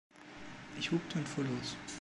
Ich 0.79 0.89
hupte 0.89 1.19
und 1.19 1.27
fuhr 1.27 1.43
los. 1.43 1.77